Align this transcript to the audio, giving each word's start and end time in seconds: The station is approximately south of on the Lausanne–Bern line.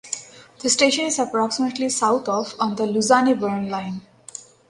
The 0.63 0.69
station 0.71 1.05
is 1.05 1.19
approximately 1.19 1.87
south 1.89 2.27
of 2.27 2.55
on 2.59 2.73
the 2.75 2.87
Lausanne–Bern 2.87 3.69
line. 3.69 4.01